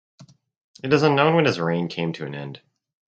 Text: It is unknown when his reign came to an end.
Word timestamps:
It 0.83 0.91
is 0.93 1.03
unknown 1.03 1.35
when 1.35 1.45
his 1.45 1.59
reign 1.59 1.87
came 1.87 2.11
to 2.13 2.25
an 2.25 2.33
end. 2.33 2.59